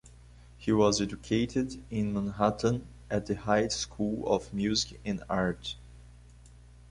[0.57, 5.75] He was educated in Manhattan at the High School of Music and Art.